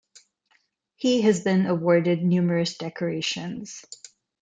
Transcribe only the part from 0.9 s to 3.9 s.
He has been awarded numerous decorations.